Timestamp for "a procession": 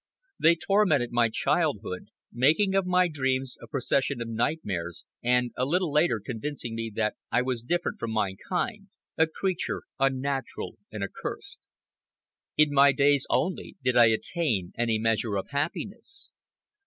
3.61-4.19